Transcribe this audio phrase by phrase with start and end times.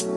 [0.00, 0.08] Halo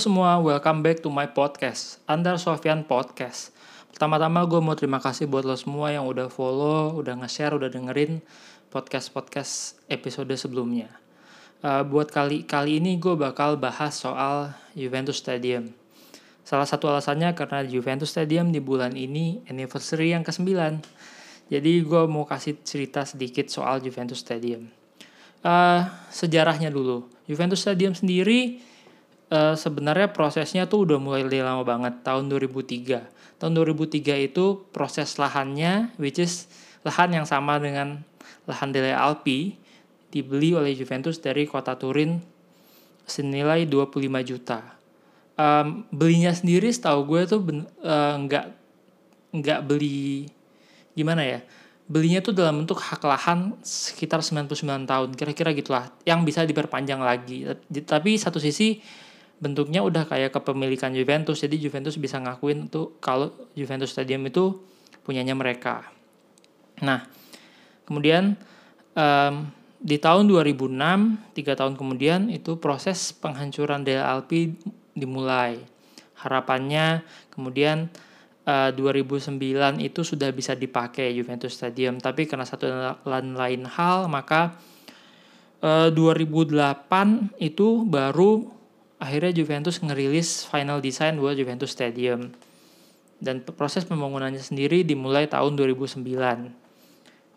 [0.00, 3.52] semua, welcome back to my podcast, Andar Sofian Podcast.
[3.92, 8.24] Pertama-tama gue mau terima kasih buat lo semua yang udah follow, udah nge-share, udah dengerin
[8.72, 10.88] podcast-podcast episode sebelumnya.
[11.60, 15.83] Uh, buat kali kali ini gue bakal bahas soal Juventus Stadium.
[16.44, 20.44] Salah satu alasannya karena Juventus Stadium di bulan ini anniversary yang ke-9.
[21.48, 24.68] Jadi gue mau kasih cerita sedikit soal Juventus Stadium.
[25.40, 27.08] Uh, sejarahnya dulu.
[27.24, 28.60] Juventus Stadium sendiri
[29.32, 33.40] uh, sebenarnya prosesnya tuh udah mulai lama banget tahun 2003.
[33.40, 36.44] Tahun 2003 itu proses lahannya which is
[36.84, 38.04] lahan yang sama dengan
[38.44, 39.56] lahan Dele Alpi
[40.12, 42.20] dibeli oleh Juventus dari kota Turin
[43.08, 44.83] senilai 25 juta.
[45.34, 47.42] Um, belinya sendiri setahu gue tuh
[47.82, 48.46] uh, nggak
[49.34, 50.30] nggak beli
[50.94, 51.42] gimana ya
[51.84, 57.44] belinya tuh dalam bentuk hak lahan sekitar 99 tahun kira-kira gitulah yang bisa diperpanjang lagi.
[57.68, 58.80] Tapi satu sisi
[59.36, 64.64] bentuknya udah kayak kepemilikan Juventus jadi Juventus bisa ngakuin tuh kalau Juventus Stadium itu
[65.04, 65.84] punyanya mereka.
[66.80, 67.04] Nah
[67.84, 68.40] kemudian
[68.96, 70.72] um, di tahun 2006
[71.36, 74.56] tiga tahun kemudian itu proses penghancuran Del Alpi
[74.94, 75.58] dimulai
[76.22, 77.02] harapannya
[77.34, 77.90] kemudian
[78.46, 79.36] uh, 2009
[79.82, 82.70] itu sudah bisa dipakai Juventus Stadium tapi karena satu
[83.04, 84.56] dan lain hal maka
[85.60, 88.54] uh, 2008 itu baru
[89.04, 92.32] akhirnya Juventus ngerilis final design buat Juventus Stadium.
[93.20, 96.02] Dan proses pembangunannya sendiri dimulai tahun 2009.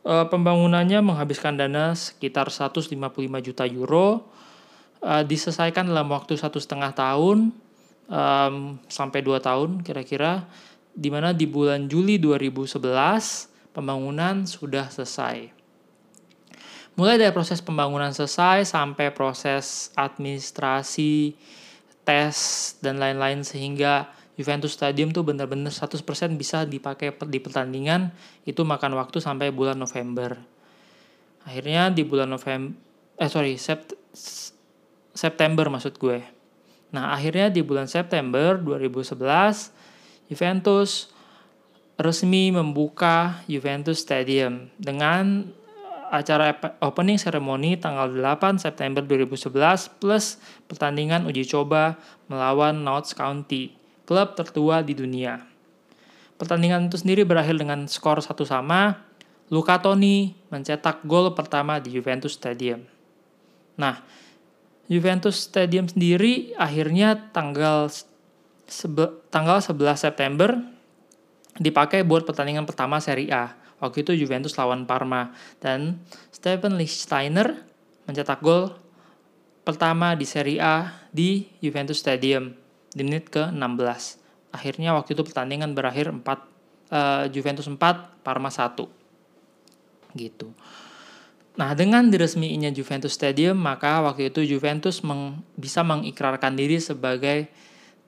[0.04, 2.92] E, pembangunannya menghabiskan dana sekitar 155
[3.44, 4.28] juta euro,
[5.02, 7.54] e, diselesaikan dalam waktu satu setengah tahun
[8.10, 8.22] e,
[8.90, 10.46] sampai dua tahun kira-kira,
[10.94, 12.82] di mana di bulan Juli 2011
[13.74, 15.54] pembangunan sudah selesai.
[16.98, 21.38] Mulai dari proses pembangunan selesai sampai proses administrasi,
[22.02, 22.38] tes,
[22.82, 26.02] dan lain-lain sehingga Juventus Stadium tuh benar-benar 100%
[26.34, 28.10] bisa dipakai di pertandingan
[28.50, 30.42] itu makan waktu sampai bulan November.
[31.46, 32.74] Akhirnya di bulan November
[33.18, 33.98] eh sorry Sept
[35.18, 36.22] September maksud gue.
[36.94, 39.18] Nah, akhirnya di bulan September 2011
[40.30, 41.10] Juventus
[41.98, 45.50] resmi membuka Juventus Stadium dengan
[46.08, 50.40] acara opening ceremony tanggal 8 September 2011 plus
[50.70, 52.00] pertandingan uji coba
[52.32, 53.76] melawan Notts County,
[54.08, 55.44] klub tertua di dunia.
[56.38, 59.04] Pertandingan itu sendiri berakhir dengan skor satu sama.
[59.50, 62.84] Luca Toni mencetak gol pertama di Juventus Stadium.
[63.80, 64.04] Nah,
[64.88, 67.92] Juventus Stadium sendiri akhirnya tanggal
[68.68, 70.56] sebe, tanggal 11 September
[71.60, 76.02] dipakai buat pertandingan pertama Serie A Waktu itu Juventus lawan Parma dan
[76.34, 77.62] Steven Lichtsteiner
[78.10, 78.74] mencetak gol
[79.62, 82.58] pertama di Serie A di Juventus Stadium
[82.90, 84.18] di menit ke-16.
[84.50, 87.78] Akhirnya waktu itu pertandingan berakhir 4 uh, eh, Juventus 4
[88.26, 90.18] Parma 1.
[90.18, 90.50] Gitu.
[91.58, 97.50] Nah, dengan diresminya Juventus Stadium, maka waktu itu Juventus meng, bisa mengikrarkan diri sebagai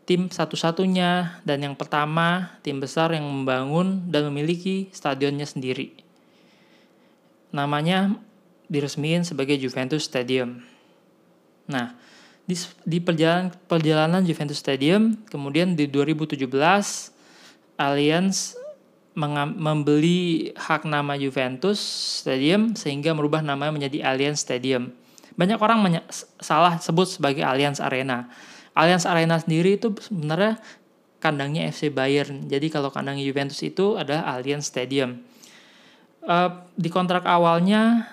[0.06, 5.98] tim satu-satunya dan yang pertama tim besar yang membangun dan memiliki stadionnya sendiri.
[7.50, 8.22] Namanya
[8.70, 10.62] diresmikan sebagai Juventus Stadium.
[11.66, 11.98] Nah,
[12.46, 12.54] di,
[12.86, 16.46] di perjalanan, perjalanan Juventus Stadium, kemudian di 2017
[17.82, 18.59] Allianz
[19.20, 21.78] membeli hak nama Juventus
[22.24, 24.96] Stadium sehingga merubah namanya menjadi Allianz Stadium.
[25.36, 26.00] Banyak orang
[26.40, 28.32] salah sebut sebagai Allianz Arena
[28.80, 30.56] Allianz Arena sendiri itu sebenarnya
[31.20, 32.48] kandangnya FC Bayern.
[32.48, 35.20] Jadi kalau kandangnya Juventus itu ada Allianz Stadium.
[36.24, 38.08] Uh, di kontrak awalnya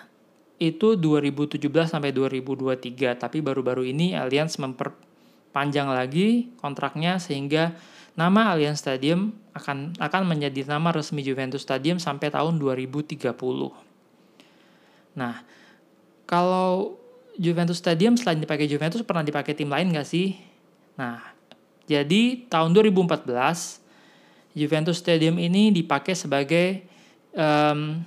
[0.58, 7.76] itu 2017 sampai 2023, tapi baru-baru ini Allianz memperpanjang lagi kontraknya sehingga
[8.16, 13.20] nama Allianz Stadium akan akan menjadi nama resmi Juventus Stadium sampai tahun 2030.
[15.16, 15.44] Nah,
[16.24, 16.96] kalau
[17.36, 20.36] Juventus Stadium selain dipakai Juventus pernah dipakai tim lain gak sih?
[20.96, 21.20] Nah,
[21.84, 23.28] jadi tahun 2014
[24.56, 26.88] Juventus Stadium ini dipakai sebagai
[27.36, 28.00] um,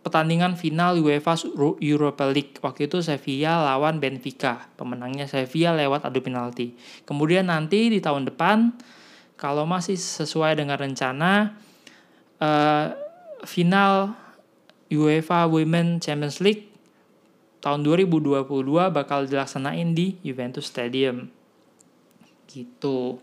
[0.00, 1.36] pertandingan final UEFA
[1.78, 2.56] Europa League.
[2.64, 4.72] Waktu itu Sevilla lawan Benfica.
[4.74, 6.72] Pemenangnya Sevilla lewat adu penalti.
[7.04, 8.72] Kemudian nanti di tahun depan
[9.40, 11.56] kalau masih sesuai dengan rencana
[12.44, 12.92] uh,
[13.48, 14.12] final
[14.92, 16.68] UEFA Women Champions League
[17.64, 18.36] tahun 2022
[18.92, 21.32] bakal dilaksanain di Juventus Stadium.
[22.44, 23.16] Gitu.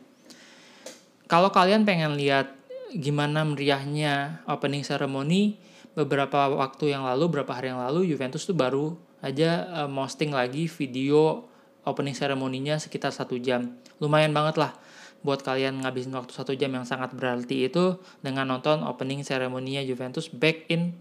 [1.30, 2.50] Kalau kalian pengen lihat
[2.98, 5.62] gimana meriahnya opening ceremony
[5.94, 10.66] beberapa waktu yang lalu, beberapa hari yang lalu Juventus tuh baru aja uh, posting lagi
[10.66, 11.46] video
[11.86, 13.78] opening ceremony-nya sekitar satu jam.
[14.02, 14.87] Lumayan banget lah
[15.28, 20.32] buat kalian ngabisin waktu satu jam yang sangat berarti itu dengan nonton opening ceremony-nya Juventus
[20.32, 20.96] back in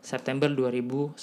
[0.00, 1.20] September 2011.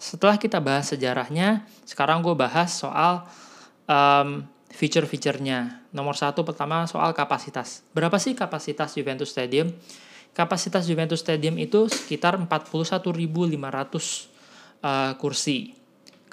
[0.00, 3.28] Setelah kita bahas sejarahnya, sekarang gue bahas soal
[3.84, 5.84] um, feature-featurenya.
[5.92, 7.84] Nomor satu pertama soal kapasitas.
[7.92, 9.68] Berapa sih kapasitas Juventus Stadium?
[10.32, 15.76] Kapasitas Juventus Stadium itu sekitar 41.500 uh, kursi.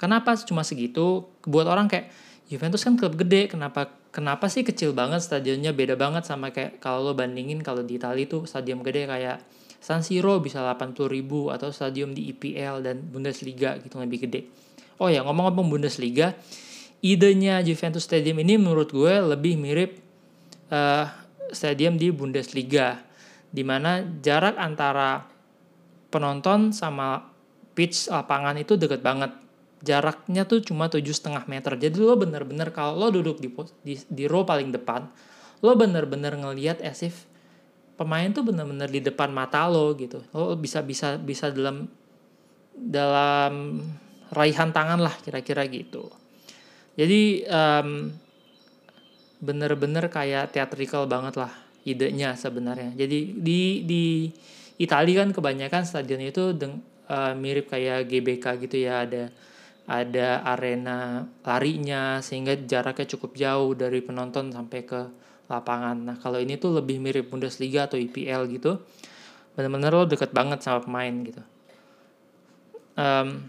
[0.00, 1.28] Kenapa cuma segitu?
[1.44, 2.08] Buat orang kayak
[2.46, 7.02] Juventus kan klub gede, kenapa kenapa sih kecil banget stadionnya beda banget sama kayak kalau
[7.02, 9.42] lo bandingin kalau di Italia tuh stadion gede kayak
[9.82, 14.46] San Siro bisa 80 ribu atau stadion di IPL dan Bundesliga gitu lebih gede.
[14.96, 16.32] Oh ya ngomong-ngomong Bundesliga,
[17.04, 20.00] idenya Juventus Stadium ini menurut gue lebih mirip
[20.72, 21.06] uh,
[21.52, 22.98] stadium di Bundesliga
[23.52, 25.22] di mana jarak antara
[26.10, 27.22] penonton sama
[27.76, 29.30] pitch lapangan itu deket banget
[29.84, 31.76] jaraknya tuh cuma tujuh setengah meter.
[31.76, 33.48] Jadi lo bener-bener kalau lo duduk di,
[33.84, 35.08] di di row paling depan
[35.64, 37.24] lo bener-bener ngelihat as if
[37.96, 40.20] pemain tuh bener-bener di depan mata lo gitu.
[40.36, 41.88] Lo bisa bisa bisa dalam
[42.76, 43.80] dalam
[44.32, 46.12] raihan tangan lah kira-kira gitu.
[46.96, 48.12] Jadi um,
[49.40, 51.52] bener-bener kayak theatrical banget lah
[51.88, 52.92] idenya sebenarnya.
[52.96, 54.04] Jadi di di
[54.76, 59.32] Italia kan kebanyakan stadion itu deng, uh, mirip kayak GBK gitu ya ada
[59.86, 65.00] ada arena larinya sehingga jaraknya cukup jauh dari penonton sampai ke
[65.46, 65.96] lapangan.
[66.02, 68.82] Nah kalau ini tuh lebih mirip Bundesliga atau IPL gitu.
[69.54, 71.42] Bener-bener lo deket banget sama pemain gitu.
[72.98, 73.46] Um,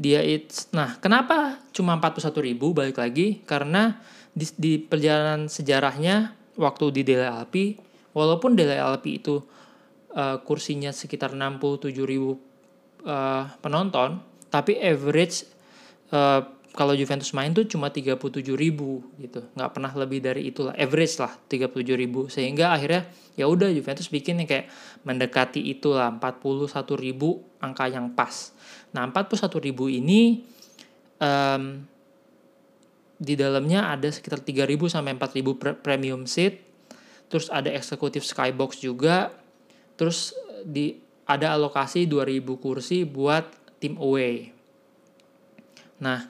[0.00, 4.00] dia it's nah kenapa cuma 41 ribu balik lagi karena
[4.32, 7.76] di, di perjalanan sejarahnya waktu di Dele Alpi
[8.16, 9.44] walaupun Dele Alpi itu
[10.16, 12.40] uh, kursinya sekitar 67 ribu
[13.04, 15.46] uh, penonton tapi average
[16.12, 18.18] uh, kalau Juventus main tuh cuma 37
[18.54, 23.70] ribu gitu nggak pernah lebih dari itulah average lah 37 ribu sehingga akhirnya ya udah
[23.70, 24.66] Juventus bikin yang kayak
[25.02, 28.54] mendekati itulah 41 ribu angka yang pas
[28.94, 30.46] nah 41 ribu ini
[31.22, 31.86] um,
[33.20, 36.56] di dalamnya ada sekitar 3000 sampai 4000 premium seat.
[37.28, 39.28] Terus ada eksekutif skybox juga.
[40.00, 40.32] Terus
[40.64, 40.96] di
[41.28, 43.44] ada alokasi 2000 kursi buat
[43.80, 44.52] tim away.
[45.98, 46.28] Nah,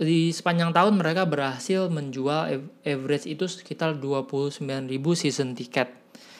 [0.00, 5.92] di sepanjang tahun mereka berhasil menjual average itu sekitar 29.000 season ticket.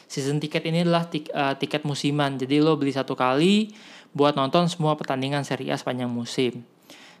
[0.09, 2.35] Season ticket ini adalah tik, uh, tiket musiman.
[2.35, 3.71] Jadi lo beli satu kali
[4.11, 6.67] buat nonton semua pertandingan Serie A sepanjang musim.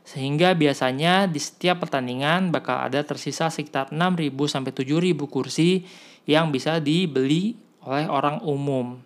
[0.01, 5.85] Sehingga biasanya di setiap pertandingan bakal ada tersisa sekitar 6.000 sampai 7.000 kursi
[6.25, 8.97] yang bisa dibeli oleh orang umum,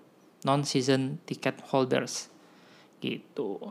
[0.48, 2.35] non-season ticket holders.
[3.06, 3.62] Gitu.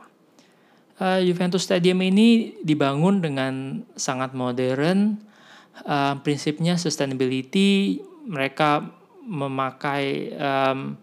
[0.95, 5.19] Uh, Juventus Stadium ini dibangun dengan sangat modern.
[5.83, 7.99] Uh, prinsipnya sustainability,
[8.31, 8.95] mereka
[9.27, 10.95] memakai um,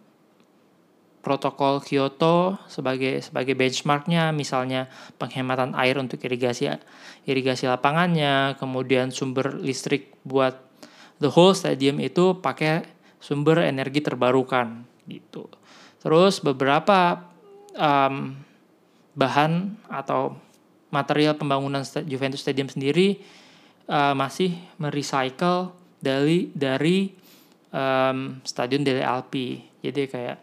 [1.21, 4.89] protokol Kyoto sebagai sebagai benchmarknya misalnya
[5.21, 6.73] penghematan air untuk irigasi
[7.29, 10.57] irigasi lapangannya kemudian sumber listrik buat
[11.21, 12.89] the whole stadium itu pakai
[13.21, 15.45] sumber energi terbarukan gitu
[16.01, 17.30] terus beberapa
[17.75, 18.35] um,
[19.15, 20.35] bahan atau
[20.91, 23.23] material pembangunan Juventus Stadium sendiri
[23.87, 27.11] uh, masih merecycle dari dari
[27.71, 29.63] um, stadion Delle Alpi.
[29.81, 30.37] Jadi kayak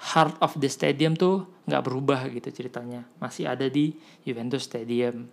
[0.00, 3.04] heart of the stadium tuh nggak berubah gitu ceritanya.
[3.20, 3.94] Masih ada di
[4.24, 5.28] Juventus Stadium.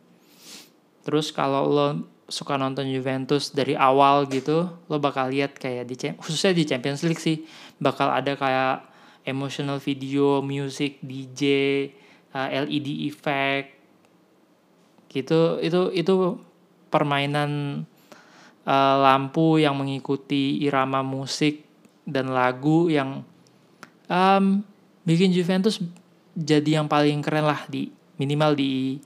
[1.08, 1.88] Terus kalau lo
[2.28, 7.24] suka nonton Juventus dari awal gitu lo bakal lihat kayak di khususnya di Champions League
[7.24, 7.48] sih
[7.80, 8.84] bakal ada kayak
[9.28, 11.44] emotional video music DJ
[12.32, 13.76] uh, LED effect
[15.12, 16.14] gitu itu itu
[16.88, 17.84] permainan
[18.64, 21.68] uh, lampu yang mengikuti irama musik
[22.08, 23.28] dan lagu yang
[24.08, 24.64] um,
[25.04, 25.84] bikin Juventus
[26.38, 29.02] jadi yang paling keren lah di minimal di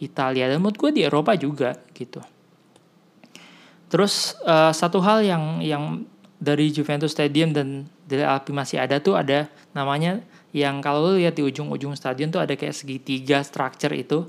[0.00, 2.24] Italia dan menurut gue di Eropa juga gitu.
[3.92, 6.08] Terus uh, satu hal yang yang
[6.40, 11.38] dari Juventus Stadium dan dari Alpi masih ada tuh ada namanya yang kalau lo lihat
[11.38, 14.26] di ujung-ujung stadion tuh ada kayak segitiga structure itu.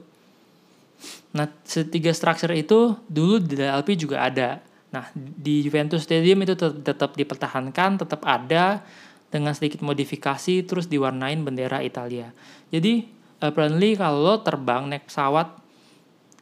[1.34, 4.62] Nah, segitiga structure itu dulu di Alpi juga ada.
[4.92, 8.84] Nah, di Juventus Stadium itu tetap dipertahankan, tetap ada
[9.32, 12.36] dengan sedikit modifikasi terus diwarnain bendera Italia.
[12.70, 13.08] Jadi
[13.40, 15.58] apparently kalau lo terbang naik pesawat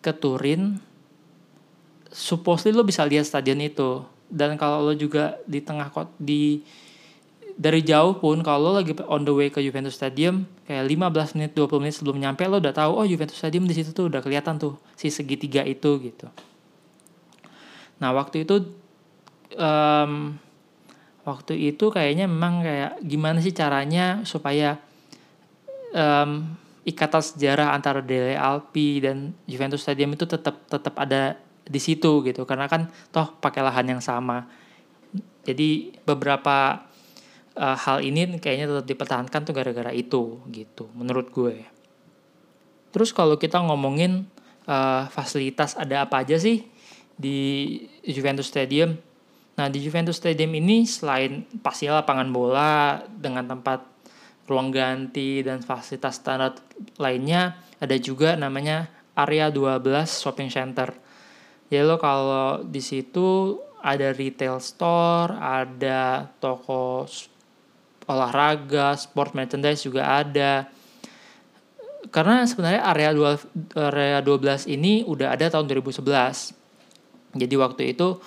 [0.02, 0.82] ke Turin,
[2.10, 4.04] supposedly lo bisa lihat stadion itu.
[4.30, 6.62] Dan kalau lo juga di tengah kot di
[7.60, 11.52] dari jauh pun kalau lo lagi on the way ke Juventus Stadium kayak 15 menit
[11.58, 14.56] 20 menit sebelum nyampe lo udah tahu oh Juventus Stadium di situ tuh udah kelihatan
[14.56, 16.32] tuh si segitiga itu gitu.
[18.00, 18.64] Nah waktu itu
[19.60, 20.40] um,
[21.28, 24.80] waktu itu kayaknya memang kayak gimana sih caranya supaya
[25.92, 26.48] um,
[26.88, 31.36] ikatan sejarah antara Dele Alpi dan Juventus Stadium itu tetap tetap ada
[31.70, 34.50] di situ gitu karena kan toh pakai lahan yang sama.
[35.46, 36.90] Jadi beberapa
[37.56, 41.62] uh, hal ini kayaknya tetap dipertahankan tuh gara-gara itu gitu menurut gue.
[42.90, 44.26] Terus kalau kita ngomongin
[44.66, 46.66] uh, fasilitas ada apa aja sih
[47.14, 48.98] di Juventus Stadium?
[49.56, 53.86] Nah di Juventus Stadium ini selain pasti lapangan bola dengan tempat
[54.50, 56.58] ruang ganti dan fasilitas standar
[56.98, 60.90] lainnya ada juga namanya area 12 shopping center.
[61.70, 67.06] Jadi lo kalau di situ ada retail store, ada toko
[68.10, 70.68] olahraga, sport merchandise juga ada.
[72.10, 76.58] Karena sebenarnya area 2 area 12 ini udah ada tahun 2011.
[77.38, 78.18] Jadi waktu itu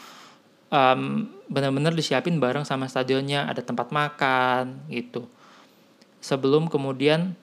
[0.71, 5.27] um, benar-benar disiapin bareng sama stadionnya, ada tempat makan gitu.
[6.23, 7.35] Sebelum kemudian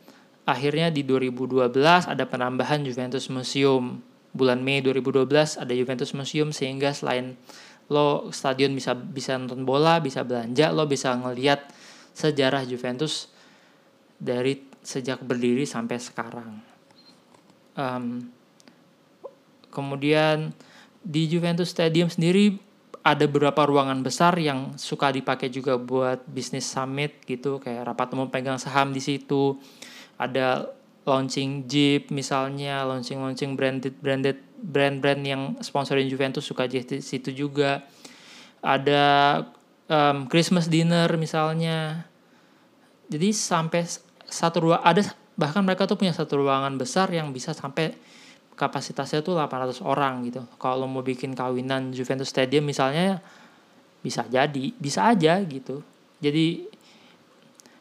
[0.48, 1.76] akhirnya di 2012
[2.08, 4.00] ada penambahan Juventus Museum.
[4.32, 7.36] Bulan Mei 2012 ada Juventus Museum sehingga selain
[7.90, 11.66] lo stadion bisa bisa nonton bola, bisa belanja, lo bisa ngelihat
[12.14, 13.34] sejarah Juventus
[14.22, 16.50] dari sejak berdiri sampai sekarang.
[17.74, 18.30] Um,
[19.74, 20.54] kemudian
[21.02, 22.60] di Juventus Stadium sendiri
[23.00, 28.28] ada beberapa ruangan besar yang suka dipakai juga buat bisnis summit gitu kayak rapat umum
[28.28, 29.56] pegang saham di situ
[30.20, 30.68] ada
[31.10, 37.82] launching Jeep misalnya launching launching branded branded brand-brand yang sponsorin Juventus suka di situ juga
[38.62, 39.42] ada
[39.90, 42.06] um, Christmas dinner misalnya
[43.10, 43.90] jadi sampai
[44.30, 45.02] satu ruang ada
[45.34, 47.98] bahkan mereka tuh punya satu ruangan besar yang bisa sampai
[48.60, 50.44] kapasitasnya tuh 800 orang gitu.
[50.60, 53.24] Kalau mau bikin kawinan Juventus Stadium misalnya
[54.04, 55.80] bisa jadi, bisa aja gitu.
[56.20, 56.69] Jadi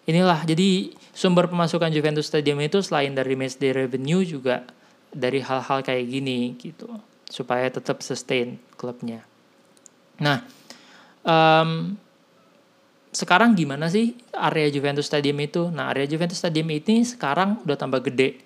[0.09, 4.65] inilah jadi sumber pemasukan Juventus Stadium itu selain dari match day revenue juga
[5.13, 6.89] dari hal-hal kayak gini gitu
[7.29, 9.21] supaya tetap sustain klubnya.
[10.17, 10.43] Nah,
[11.23, 11.95] um,
[13.13, 15.69] sekarang gimana sih area Juventus Stadium itu?
[15.69, 18.41] Nah, area Juventus Stadium ini sekarang udah tambah gede.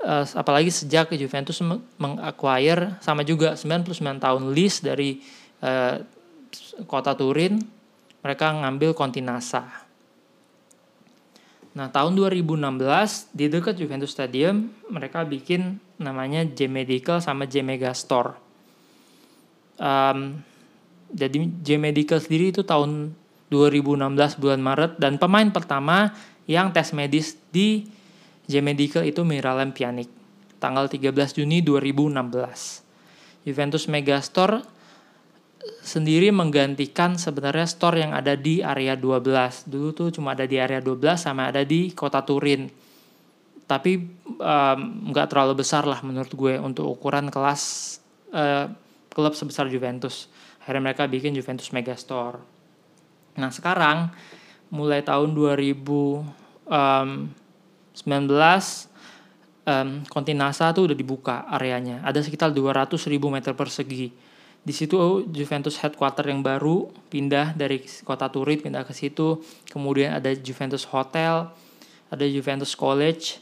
[0.00, 1.60] Uh, apalagi sejak Juventus
[2.00, 5.20] mengacquire sama juga 99 tahun lease dari
[5.60, 6.00] uh,
[6.88, 7.60] kota Turin,
[8.24, 9.89] mereka ngambil Continasa.
[11.80, 17.96] Nah, tahun 2016 di dekat Juventus Stadium mereka bikin namanya J Medical sama J Mega
[17.96, 18.36] Store.
[19.80, 20.44] Um,
[21.08, 23.16] jadi J Medical sendiri itu tahun
[23.48, 23.96] 2016
[24.36, 26.12] bulan Maret dan pemain pertama
[26.44, 27.88] yang tes medis di
[28.44, 30.12] J Medical itu Miralem Pjanic
[30.60, 33.48] tanggal 13 Juni 2016.
[33.48, 34.68] Juventus Megastore
[35.80, 39.68] sendiri menggantikan sebenarnya store yang ada di area 12.
[39.68, 42.68] Dulu tuh cuma ada di area 12 sama ada di kota Turin.
[43.68, 43.92] Tapi
[45.10, 47.96] nggak um, terlalu besar lah menurut gue untuk ukuran kelas
[48.34, 48.66] uh,
[49.12, 50.26] klub sebesar Juventus.
[50.64, 52.42] Akhirnya mereka bikin Juventus Megastore.
[53.38, 54.10] Nah sekarang
[54.74, 56.70] mulai tahun 2019
[59.66, 62.02] um, Kontinasa tuh udah dibuka areanya.
[62.02, 64.29] Ada sekitar 200 ribu meter persegi.
[64.60, 69.40] Di situ Juventus headquarter yang baru pindah dari kota Turin pindah ke situ.
[69.72, 71.48] Kemudian ada Juventus Hotel,
[72.12, 73.40] ada Juventus College.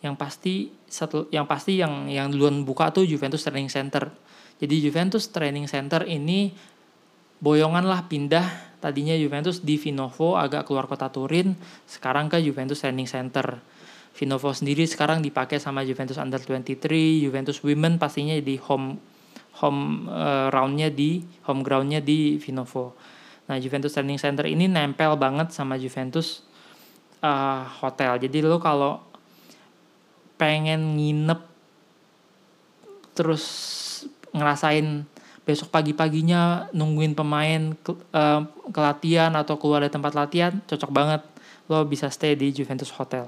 [0.00, 0.54] Yang pasti
[0.88, 4.08] satu yang pasti yang yang duluan buka tuh Juventus Training Center.
[4.56, 6.54] Jadi Juventus Training Center ini
[7.40, 11.52] boyongan lah pindah Tadinya Juventus di Vinovo agak keluar kota Turin,
[11.84, 13.60] sekarang ke Juventus Training Center.
[14.16, 16.80] Vinovo sendiri sekarang dipakai sama Juventus Under 23,
[17.20, 18.96] Juventus Women pastinya di home
[19.60, 22.96] home uh, roundnya di home groundnya di Vinovo.
[23.46, 26.42] Nah Juventus Training Center ini nempel banget sama Juventus
[27.20, 28.16] uh, hotel.
[28.16, 29.04] Jadi lo kalau
[30.40, 31.40] pengen nginep
[33.12, 33.44] terus
[34.32, 35.04] ngerasain
[35.44, 41.22] besok pagi-paginya nungguin pemain ke, uh, ke latihan atau keluar dari tempat latihan cocok banget
[41.66, 43.26] lo bisa stay di Juventus Hotel.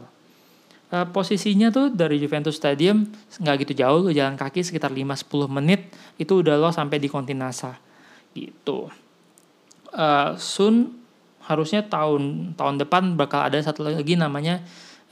[0.92, 3.08] Uh, posisinya tuh dari Juventus Stadium
[3.40, 5.88] nggak gitu jauh, lo jalan kaki sekitar 5-10 menit
[6.20, 7.80] itu udah lo sampai di Continasa
[8.36, 8.92] gitu.
[9.88, 10.92] Uh, soon
[11.48, 14.60] harusnya tahun tahun depan bakal ada satu lagi namanya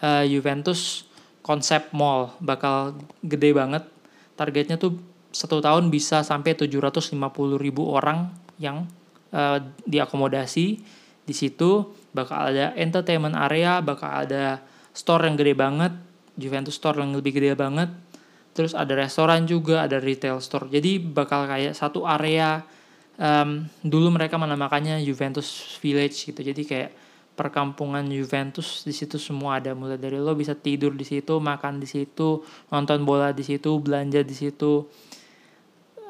[0.05, 1.09] uh, Juventus
[1.41, 3.89] Concept Mall bakal gede banget
[4.37, 5.01] targetnya tuh
[5.33, 7.17] satu tahun bisa sampai 750
[7.57, 8.85] ribu orang yang
[9.33, 9.59] uh,
[9.89, 10.67] diakomodasi
[11.25, 15.93] di situ bakal ada entertainment area bakal ada store yang gede banget
[16.41, 17.91] Juventus store yang lebih gede banget
[18.51, 20.67] terus ada restoran juga ada retail store.
[20.67, 22.67] Jadi bakal kayak satu area
[23.15, 26.41] um, dulu mereka menamakannya Juventus Village gitu.
[26.43, 26.91] Jadi kayak
[27.39, 29.73] perkampungan Juventus di situ semua ada.
[29.73, 32.43] Mulai dari lo bisa tidur di situ makan di situ
[32.75, 34.83] nonton bola di situ belanja di situ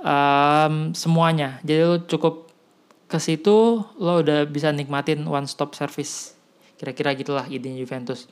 [0.00, 1.60] um, semuanya.
[1.60, 2.48] Jadi lo cukup
[3.04, 6.32] ke situ lo udah bisa nikmatin one stop service.
[6.80, 8.24] Kira-kira gitulah ide Juventus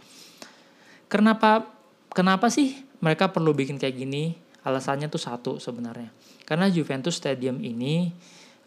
[1.09, 1.69] kenapa
[2.13, 6.13] kenapa sih mereka perlu bikin kayak gini alasannya tuh satu sebenarnya
[6.45, 8.13] karena Juventus Stadium ini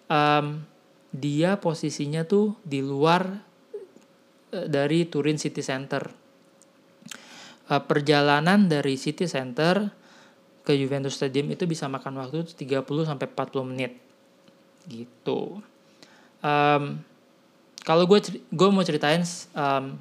[0.09, 0.61] um,
[1.11, 3.51] dia posisinya tuh di luar
[4.51, 6.03] dari Turin City Center.
[7.71, 9.87] Uh, perjalanan dari City Center
[10.61, 13.95] ke Juventus Stadium itu bisa makan waktu 30 sampai 40 menit.
[14.85, 15.63] Gitu.
[16.43, 16.83] Um,
[17.81, 18.19] kalau gue
[18.51, 19.23] gue mau ceritain
[19.55, 19.97] um,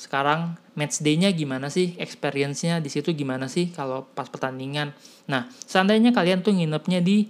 [0.00, 4.96] sekarang match day-nya gimana sih, experience-nya di situ gimana sih kalau pas pertandingan.
[5.28, 7.28] Nah, seandainya kalian tuh nginepnya di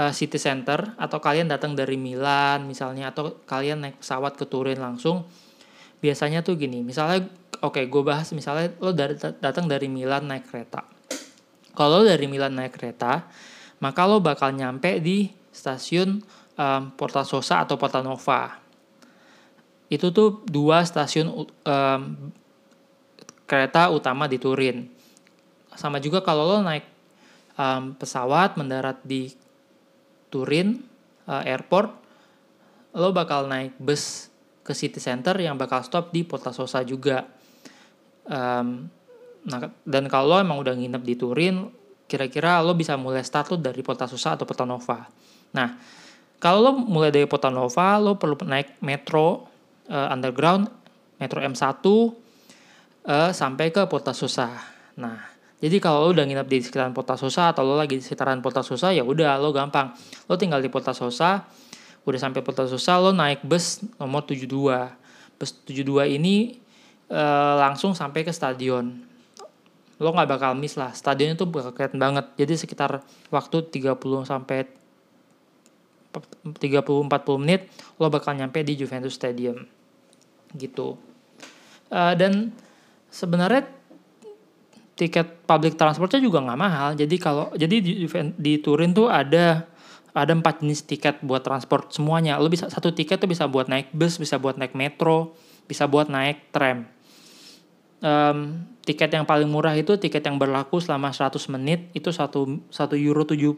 [0.00, 4.80] uh, City Center atau kalian datang dari Milan misalnya atau kalian naik pesawat ke Turin
[4.80, 5.28] langsung,
[6.00, 7.28] biasanya tuh gini misalnya
[7.60, 10.88] oke okay, gue bahas misalnya lo dari datang dari Milan naik kereta.
[11.76, 13.28] Kalau dari Milan naik kereta
[13.80, 16.20] maka lo bakal nyampe di stasiun
[16.56, 18.59] um, Porta Sosa atau Porta Nova
[19.90, 22.02] itu tuh dua stasiun um,
[23.44, 24.86] kereta utama di Turin
[25.74, 26.86] sama juga kalau lo naik
[27.58, 29.34] um, pesawat mendarat di
[30.30, 30.78] Turin
[31.26, 31.90] uh, airport
[32.94, 34.30] lo bakal naik bus
[34.70, 37.26] ke city center yang bakal stop di Porta Sosa juga.
[38.30, 38.86] Um,
[39.42, 41.66] nah, dan kalau lo emang udah nginep di Turin,
[42.06, 45.10] kira-kira lo bisa mulai start lo dari Porta Sosa atau Porta Nova.
[45.54, 45.68] Nah,
[46.38, 49.49] kalau lo mulai dari Porta Nova, lo perlu naik metro
[49.90, 50.70] uh, underground,
[51.18, 52.14] metro M1 uh,
[53.04, 54.54] eh, sampai ke Porta Sosa.
[54.96, 55.18] Nah,
[55.60, 58.64] jadi kalau lo udah nginep di sekitaran Porta Sosa atau lo lagi di sekitaran Porta
[58.64, 59.92] Sosa, ya udah lo gampang.
[60.30, 61.44] Lo tinggal di Porta Sosa,
[62.08, 64.48] udah sampai Porta Sosa lo naik bus nomor 72
[65.36, 66.56] bus 72 ini
[67.08, 67.22] e,
[67.60, 69.04] langsung sampai ke stadion
[70.00, 74.64] lo nggak bakal miss lah stadion itu bakal keren banget jadi sekitar waktu 30 sampai
[76.10, 77.68] 30 40 menit
[78.00, 79.60] lo bakal nyampe di Juventus Stadium
[80.56, 80.98] gitu
[81.90, 82.50] e, dan
[83.10, 83.66] sebenarnya
[84.94, 88.04] tiket public transportnya juga nggak mahal jadi kalau jadi di,
[88.36, 89.70] di Turin tuh ada
[90.14, 92.38] ada empat jenis tiket buat transport semuanya.
[92.42, 95.34] Lo bisa satu tiket tuh bisa buat naik bus, bisa buat naik metro,
[95.70, 96.86] bisa buat naik tram.
[98.00, 102.96] Um, tiket yang paling murah itu tiket yang berlaku selama 100 menit itu satu satu
[102.96, 103.54] euro 70.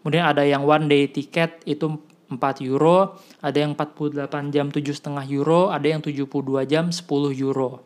[0.00, 5.26] Kemudian ada yang one day tiket itu 4 euro, ada yang 48 jam tujuh setengah
[5.26, 6.30] euro, ada yang 72
[6.70, 7.02] jam 10
[7.34, 7.82] euro.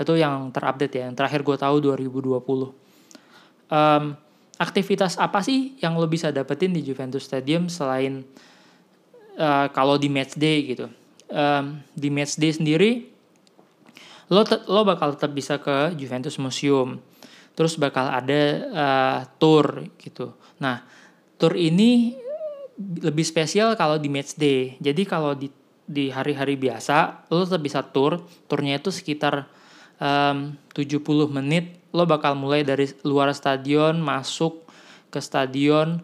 [0.00, 2.72] Itu yang terupdate ya, yang terakhir gue tahu 2020.
[3.68, 4.16] Um,
[4.62, 8.22] aktivitas apa sih yang lo bisa dapetin di Juventus Stadium selain
[9.34, 10.86] uh, kalau di match day gitu
[11.32, 13.10] um, di match day sendiri
[14.30, 17.02] lo lo bakal tetap bisa ke Juventus Museum
[17.52, 20.30] terus bakal ada uh, tour gitu
[20.62, 20.86] nah
[21.36, 22.16] tour ini
[22.78, 24.76] lebih spesial kalau di match day.
[24.80, 25.50] Jadi kalau di
[25.82, 29.50] di hari-hari biasa lo tetap bisa tour turnya itu sekitar
[29.98, 31.78] um, 70 menit.
[31.92, 34.64] Lo bakal mulai dari luar stadion masuk
[35.12, 36.00] ke stadion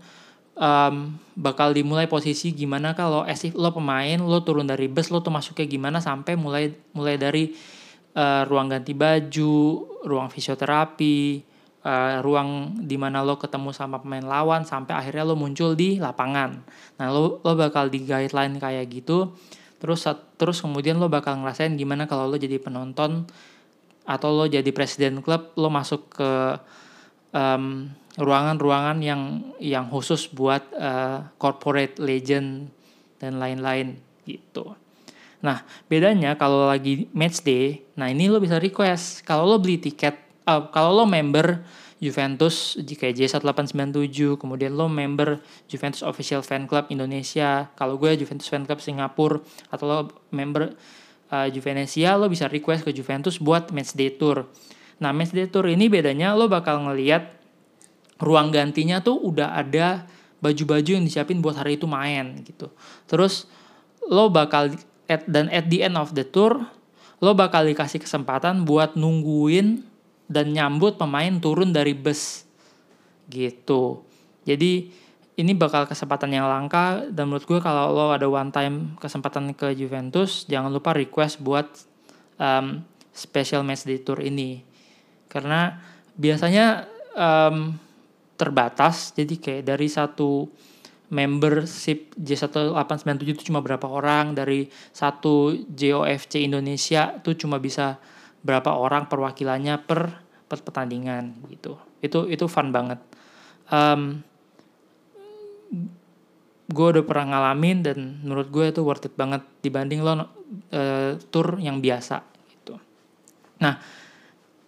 [0.59, 5.33] um, bakal dimulai posisi gimana kalau esif lo pemain lo turun dari bus lo tuh
[5.33, 7.55] masuknya gimana sampai mulai mulai dari
[8.19, 11.48] uh, ruang ganti baju ruang fisioterapi
[11.89, 16.61] uh, ruang di mana lo ketemu sama pemain lawan sampai akhirnya lo muncul di lapangan
[17.01, 19.33] nah lo lo bakal di guideline kayak gitu
[19.81, 20.05] terus
[20.37, 23.25] terus kemudian lo bakal ngerasain gimana kalau lo jadi penonton
[24.05, 26.31] atau lo jadi presiden klub lo masuk ke
[28.19, 29.23] ruangan-ruangan um, yang
[29.61, 32.73] yang khusus buat uh, corporate legend
[33.21, 34.73] dan lain-lain gitu.
[35.45, 40.17] Nah bedanya kalau lagi match day, nah ini lo bisa request kalau lo beli tiket,
[40.49, 41.61] uh, kalau lo member
[41.99, 48.65] Juventus jika J1897, kemudian lo member Juventus Official Fan Club Indonesia, kalau gue Juventus Fan
[48.65, 49.99] Club Singapura, atau lo
[50.33, 50.73] member
[51.29, 54.49] uh, Juvenesia lo bisa request ke Juventus buat match day tour.
[55.03, 57.35] Nah match day tour ini bedanya lo bakal ngeliat
[58.19, 60.07] ruang gantinya tuh udah ada
[60.39, 62.71] baju-baju yang disiapin buat hari itu main gitu.
[63.11, 63.51] Terus
[64.07, 64.75] lo bakal
[65.11, 66.63] at, dan at the end of the tour
[67.19, 69.83] lo bakal dikasih kesempatan buat nungguin
[70.29, 72.45] dan nyambut pemain turun dari bus.
[73.29, 74.05] Gitu.
[74.45, 74.93] Jadi
[75.39, 79.71] ini bakal kesempatan yang langka dan menurut gue kalau lo ada one time kesempatan ke
[79.73, 81.69] Juventus jangan lupa request buat
[82.37, 84.63] um, special match day tour ini.
[85.29, 85.77] Karena
[86.17, 87.75] biasanya um,
[88.39, 89.13] terbatas.
[89.13, 90.47] Jadi kayak dari satu
[91.09, 97.97] membership J1897 itu cuma berapa orang dari satu JOFC Indonesia itu cuma bisa
[98.43, 100.15] berapa orang perwakilannya per
[100.49, 103.03] per pertandingan gitu itu itu fun banget
[103.69, 104.23] um,
[106.69, 110.25] gue udah pernah ngalamin dan menurut gue itu worth it banget dibanding lo uh,
[111.33, 112.21] tour yang biasa
[112.53, 112.77] gitu.
[113.65, 113.81] Nah,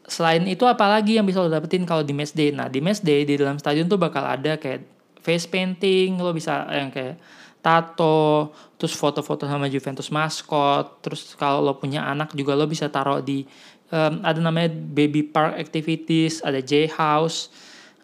[0.09, 2.56] selain itu apalagi yang bisa lo dapetin kalau di match day?
[2.56, 4.80] Nah, di match day di dalam stadion tuh bakal ada kayak
[5.20, 7.20] face painting, lo bisa yang kayak
[7.61, 13.20] tato, terus foto-foto sama Juventus maskot, terus kalau lo punya anak juga lo bisa taruh
[13.20, 13.44] di
[13.92, 17.53] um, ada namanya baby park activities, ada J house,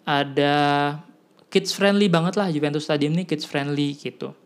[0.05, 0.55] ada
[1.49, 4.37] kids friendly banget lah Juventus Stadium ini kids friendly gitu.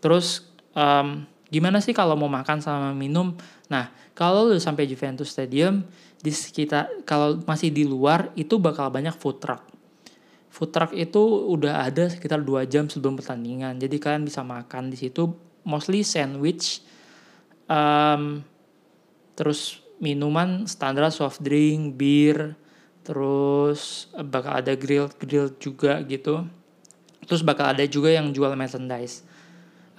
[0.00, 3.36] Terus um, gimana sih kalau mau makan sama minum?
[3.68, 5.84] Nah kalau lu sampai Juventus Stadium
[6.16, 9.75] di sekitar kalau masih di luar itu bakal banyak food truck.
[10.56, 11.20] Food truck itu
[11.52, 13.76] udah ada sekitar dua jam sebelum pertandingan.
[13.76, 15.28] Jadi kalian bisa makan di situ
[15.68, 16.80] mostly sandwich.
[17.68, 18.40] Um,
[19.36, 22.56] terus minuman standar soft drink, bir,
[23.06, 26.42] terus bakal ada grill grill juga gitu
[27.22, 29.22] terus bakal ada juga yang jual merchandise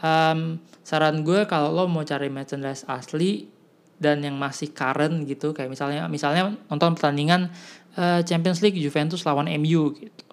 [0.04, 3.48] um, saran gue kalau lo mau cari merchandise asli
[3.96, 7.48] dan yang masih current gitu kayak misalnya misalnya nonton pertandingan
[7.96, 10.27] uh, Champions League Juventus lawan MU gitu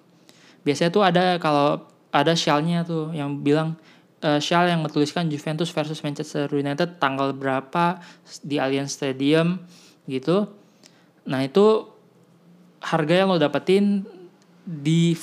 [0.65, 3.77] biasanya tuh ada kalau ada shellnya tuh yang bilang
[4.25, 8.01] uh, shell yang bertuliskan Juventus versus Manchester United tanggal berapa
[8.41, 9.61] di Allianz Stadium
[10.09, 10.49] gitu
[11.25, 11.95] nah itu
[12.85, 14.05] harga yang lo dapetin
[14.65, 15.17] di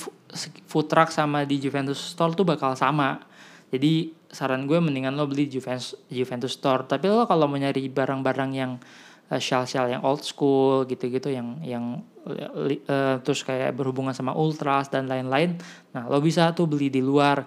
[0.67, 3.23] food truck sama di Juventus Store tuh bakal sama.
[3.71, 6.83] Jadi saran gue mendingan lo beli Juventus Juventus Store.
[6.83, 8.71] Tapi lo kalau mau nyari barang-barang yang
[9.31, 15.11] uh, shell-shell yang old school gitu-gitu yang yang uh, terus kayak berhubungan sama ultras dan
[15.11, 15.59] lain-lain,
[15.91, 17.43] nah lo bisa tuh beli di luar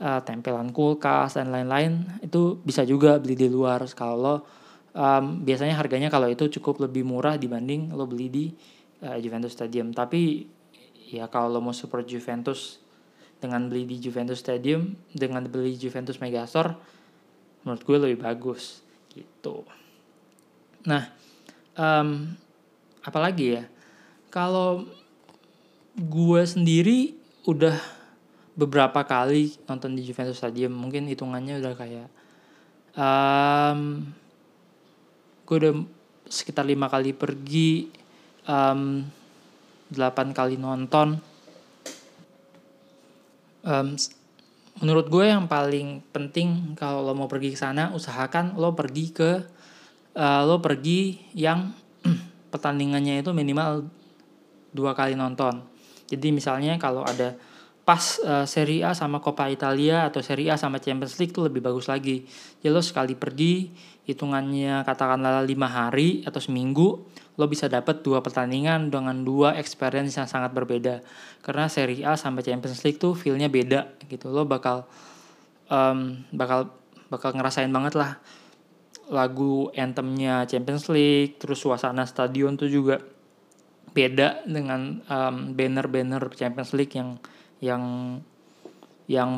[0.00, 2.22] uh, tempelan kulkas dan lain-lain.
[2.22, 3.82] Itu bisa juga beli di luar.
[3.92, 4.34] Kalau lo
[4.94, 8.44] um, biasanya harganya kalau itu cukup lebih murah dibanding lo beli di
[9.02, 9.90] uh, Juventus Stadium.
[9.90, 10.46] Tapi
[11.10, 12.78] ya kalau lo mau support Juventus
[13.42, 16.72] dengan beli di Juventus Stadium dengan beli Juventus Megastore
[17.64, 18.80] menurut gue lebih bagus
[19.12, 19.68] gitu.
[20.88, 21.12] Nah
[21.76, 22.32] um,
[23.04, 23.64] apalagi ya
[24.34, 24.82] kalau
[25.94, 27.14] gue sendiri
[27.46, 27.78] udah
[28.58, 32.08] beberapa kali nonton di Juventus Stadium mungkin hitungannya udah kayak
[32.98, 34.10] um,
[35.46, 35.74] gue udah
[36.26, 37.86] sekitar lima kali pergi
[38.50, 39.06] um,
[39.92, 41.20] 8 kali nonton.
[43.64, 43.94] Um,
[44.82, 49.30] menurut gue yang paling penting kalau lo mau pergi ke sana usahakan lo pergi ke
[50.18, 51.72] uh, lo pergi yang
[52.52, 53.88] pertandingannya itu minimal
[54.74, 55.62] dua kali nonton
[56.10, 57.38] jadi misalnya kalau ada
[57.84, 61.60] pas uh, Serie A sama Coppa Italia atau Serie A sama Champions League itu lebih
[61.60, 62.24] bagus lagi.
[62.64, 63.68] Jadi lo sekali pergi
[64.08, 67.04] hitungannya katakanlah lima hari atau seminggu
[67.36, 71.04] lo bisa dapat dua pertandingan dengan dua experience yang sangat berbeda.
[71.44, 74.32] Karena Serie A sama Champions League tuh feelnya beda gitu.
[74.32, 74.88] Lo bakal
[75.68, 76.72] um, bakal
[77.12, 78.16] bakal ngerasain banget lah
[79.12, 82.96] lagu anthemnya Champions League, terus suasana stadion tuh juga
[83.94, 87.16] beda dengan um, banner-banner Champions League yang
[87.62, 87.84] yang
[89.06, 89.30] yang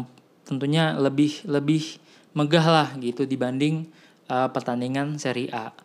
[0.49, 2.01] tentunya lebih lebih
[2.33, 3.87] megah lah gitu dibanding
[4.33, 5.77] uh, pertandingan Serie A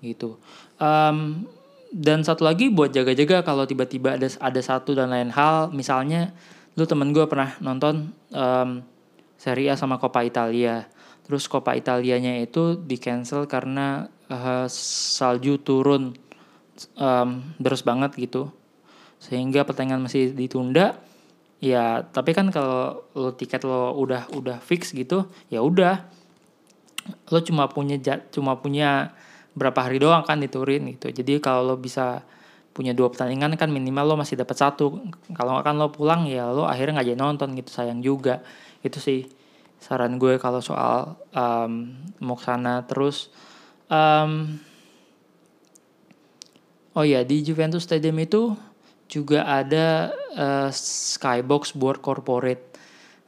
[0.00, 0.40] gitu.
[0.80, 1.48] Um,
[1.94, 6.34] dan satu lagi buat jaga-jaga kalau tiba-tiba ada ada satu dan lain hal, misalnya
[6.74, 8.82] lu temen gue pernah nonton um,
[9.38, 10.90] Serie A sama Coppa Italia.
[11.24, 16.12] Terus Coppa Italianya itu di cancel karena uh, salju turun
[16.98, 18.50] um, terus banget gitu.
[19.22, 20.98] Sehingga pertandingan masih ditunda
[21.64, 26.04] ya tapi kan kalau lo tiket lo udah udah fix gitu ya udah.
[27.32, 27.96] Lo cuma punya
[28.32, 29.16] cuma punya
[29.54, 31.14] berapa hari doang kan diturin gitu.
[31.14, 32.26] Jadi kalau lo bisa
[32.74, 34.98] punya dua pertandingan kan minimal lo masih dapat satu.
[35.32, 38.42] Kalau nggak kan lo pulang ya lo akhirnya nggak jadi nonton gitu sayang juga.
[38.82, 39.30] Itu sih
[39.78, 43.30] saran gue kalau soal um, mau sana terus.
[43.92, 44.58] Um,
[46.94, 48.54] oh ya di Juventus Stadium itu
[49.10, 52.74] juga ada uh, skybox buat corporate.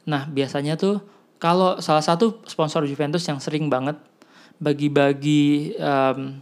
[0.09, 1.03] Nah biasanya tuh
[1.37, 3.99] kalau salah satu sponsor Juventus yang sering banget
[4.57, 6.41] bagi-bagi um,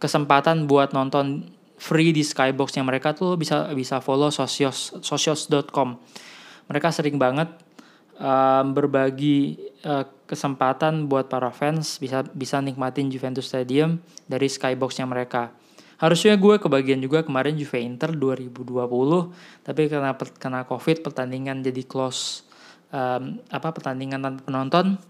[0.00, 6.00] kesempatan buat nonton free di skybox yang mereka tuh bisa bisa follow socios socios.com.
[6.72, 7.52] Mereka sering banget
[8.16, 15.52] um, berbagi uh, kesempatan buat para fans bisa bisa nikmatin Juventus Stadium dari skyboxnya mereka.
[15.96, 22.44] Harusnya gue kebagian juga kemarin Juve Inter 2020, tapi karena kena Covid pertandingan jadi close
[22.92, 25.00] um, apa pertandingan tanpa penonton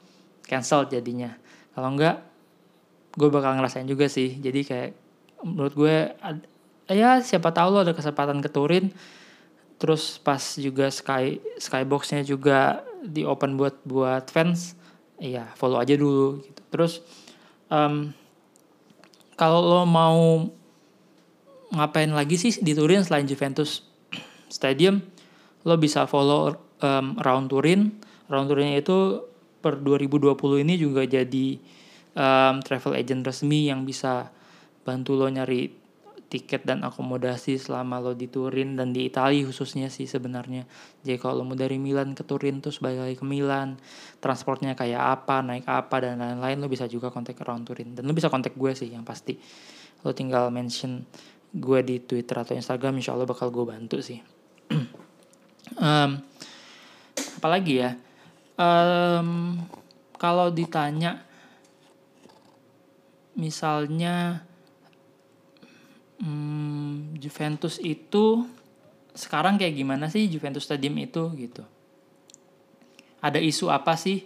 [0.46, 1.34] cancel jadinya.
[1.74, 2.22] Kalau enggak
[3.18, 4.38] gue bakal ngerasain juga sih.
[4.38, 4.90] Jadi kayak
[5.42, 5.96] menurut gue
[6.90, 8.94] ya siapa tahu lo ada kesempatan ke Turin
[9.76, 14.72] terus pas juga sky skyboxnya juga di open buat buat fans
[15.20, 16.92] iya follow aja dulu gitu terus
[17.68, 18.08] um,
[19.36, 20.48] kalau lo mau
[21.74, 23.82] ngapain lagi sih di Turin selain Juventus
[24.46, 25.02] Stadium
[25.66, 27.90] lo bisa follow um, round Turin
[28.30, 29.26] round Turinnya itu
[29.58, 31.58] per 2020 ini juga jadi
[32.14, 34.30] um, travel agent resmi yang bisa
[34.86, 35.86] bantu lo nyari
[36.26, 40.66] tiket dan akomodasi selama lo di Turin dan di Italia khususnya sih sebenarnya.
[41.06, 43.78] Jadi kalau lo mau dari Milan ke Turin terus balik lagi ke Milan,
[44.18, 48.12] transportnya kayak apa, naik apa dan lain-lain lo bisa juga kontak around Turin dan lo
[48.12, 49.38] bisa kontak gue sih yang pasti.
[50.02, 51.06] Lo tinggal mention
[51.52, 54.18] gue di Twitter atau Instagram, insya Allah bakal gue bantu sih.
[55.78, 56.10] um,
[57.38, 57.90] apalagi ya,
[58.58, 59.60] um,
[60.16, 61.22] kalau ditanya
[63.36, 64.42] misalnya
[66.20, 68.48] hmm, Juventus itu
[69.16, 71.64] sekarang kayak gimana sih Juventus Stadium itu gitu?
[73.20, 74.24] Ada isu apa sih?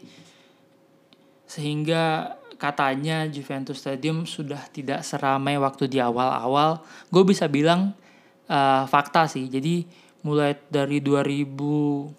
[1.47, 6.85] Sehingga katanya Juventus Stadium sudah tidak seramai waktu di awal-awal.
[7.09, 7.97] Gue bisa bilang
[8.53, 9.49] uh, fakta sih.
[9.49, 9.89] Jadi
[10.21, 12.13] mulai dari 2017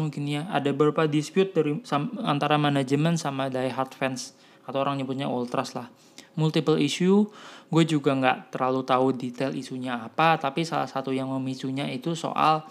[0.00, 1.76] mungkin ya ada beberapa dispute dari
[2.24, 4.32] antara manajemen sama die hard fans
[4.64, 5.92] atau orang nyebutnya ultras lah.
[6.32, 7.28] Multiple issue
[7.68, 12.64] gue juga nggak terlalu tahu detail isunya apa tapi salah satu yang memicunya itu soal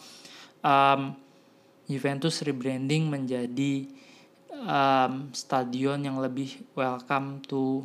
[0.65, 1.13] um,
[1.85, 3.85] Juventus rebranding menjadi
[4.51, 7.83] um, stadion yang lebih welcome to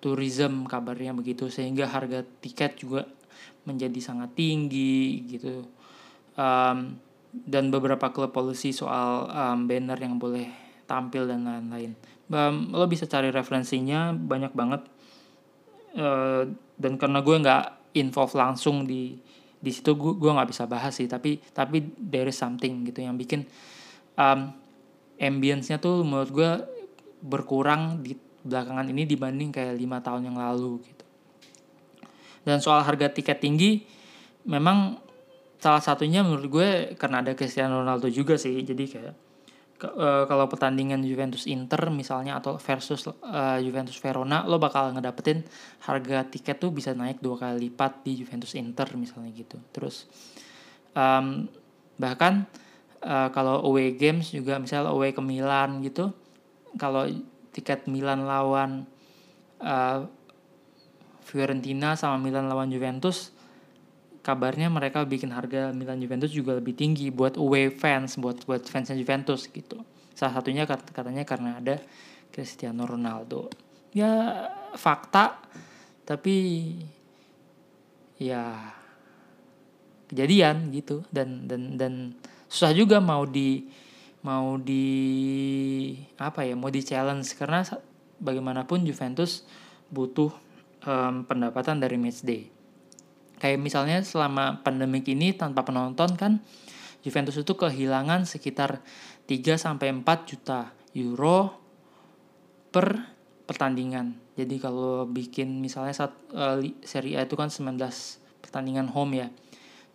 [0.00, 1.48] tourism kabarnya begitu.
[1.52, 3.06] Sehingga harga tiket juga
[3.64, 5.66] menjadi sangat tinggi gitu.
[6.34, 6.96] Um,
[7.30, 10.50] dan beberapa klub polisi soal um, banner yang boleh
[10.90, 11.94] tampil dan lain-lain.
[12.30, 14.82] Um, lo bisa cari referensinya banyak banget.
[15.94, 16.46] Uh,
[16.78, 17.64] dan karena gue nggak
[17.98, 19.18] involve langsung di
[19.60, 21.06] di situ gue gue nggak bisa bahas sih.
[21.06, 23.46] Tapi tapi there is something gitu yang bikin
[24.18, 24.50] um,
[25.20, 26.50] ambience-nya tuh menurut gue
[27.20, 31.04] berkurang di belakangan ini dibanding kayak lima tahun yang lalu gitu.
[32.40, 33.84] Dan soal harga tiket tinggi
[34.48, 34.96] memang
[35.60, 38.56] salah satunya menurut gue karena ada Cristiano Ronaldo juga sih.
[38.64, 39.14] Jadi kayak
[39.84, 45.44] uh, kalau pertandingan Juventus Inter misalnya atau versus uh, Juventus Verona lo bakal ngedapetin
[45.84, 49.60] harga tiket tuh bisa naik dua kali lipat di Juventus Inter misalnya gitu.
[49.68, 50.08] Terus
[50.96, 51.44] um,
[52.00, 52.48] bahkan
[53.04, 56.12] uh, kalau away games juga misalnya away ke Milan gitu
[56.78, 57.06] kalau
[57.50, 58.86] tiket Milan lawan
[59.60, 60.06] uh,
[61.26, 63.34] Fiorentina sama Milan lawan Juventus
[64.20, 68.96] kabarnya mereka bikin harga Milan Juventus juga lebih tinggi buat away fans buat buat fansnya
[68.96, 69.80] Juventus gitu.
[70.12, 71.80] Salah satunya katanya karena ada
[72.28, 73.48] Cristiano Ronaldo.
[73.96, 75.40] Ya fakta
[76.04, 76.36] tapi
[78.20, 78.74] ya
[80.12, 81.94] kejadian gitu dan dan dan
[82.50, 83.70] susah juga mau di
[84.26, 84.84] mau di
[86.18, 87.62] apa ya mau di challenge karena
[88.20, 89.46] bagaimanapun Juventus
[89.88, 90.34] butuh
[90.84, 92.50] um, pendapatan dari match day
[93.40, 96.44] Kayak misalnya selama pandemik ini tanpa penonton kan
[97.00, 98.84] Juventus itu kehilangan sekitar
[99.24, 101.56] 3 sampai 4 juta euro
[102.68, 103.16] per
[103.48, 104.20] pertandingan.
[104.36, 107.80] Jadi kalau bikin misalnya saat uh, Serie A itu kan 19
[108.44, 109.32] pertandingan home ya.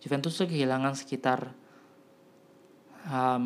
[0.02, 1.54] Juventus itu kehilangan sekitar
[3.06, 3.42] um,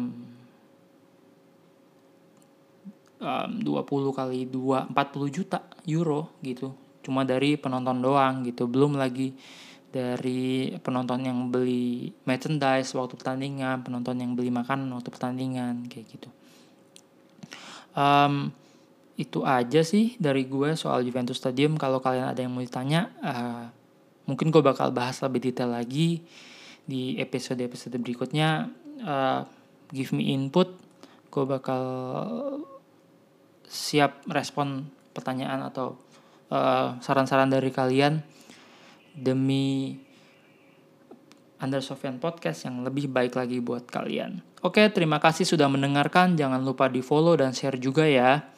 [3.20, 6.72] um, 20 kali 2 40 juta euro gitu.
[7.04, 8.68] Cuma dari penonton doang gitu.
[8.68, 9.32] Belum lagi
[9.90, 16.30] dari penonton yang beli merchandise waktu pertandingan, penonton yang beli makanan waktu pertandingan kayak gitu.
[17.90, 18.54] Um,
[19.18, 21.74] itu aja sih dari gue soal Juventus Stadium.
[21.76, 23.66] Kalau kalian ada yang mau ditanya, uh,
[24.24, 26.22] mungkin gue bakal bahas lebih detail lagi
[26.86, 28.70] di episode-episode berikutnya.
[29.00, 29.48] Uh,
[29.90, 30.76] give me input,
[31.32, 31.82] gue bakal
[33.70, 35.98] siap respon pertanyaan atau
[36.50, 38.22] uh, saran-saran dari kalian
[39.14, 39.98] demi
[41.60, 44.40] Under Sofian Podcast yang lebih baik lagi buat kalian.
[44.64, 46.32] Oke, terima kasih sudah mendengarkan.
[46.36, 48.48] Jangan lupa di follow dan share juga ya.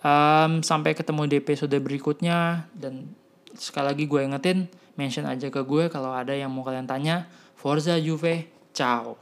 [0.00, 2.68] Um, sampai ketemu di episode berikutnya.
[2.72, 3.12] Dan
[3.52, 4.58] sekali lagi gue ingetin,
[4.96, 7.28] mention aja ke gue kalau ada yang mau kalian tanya.
[7.52, 9.20] Forza Juve, ciao.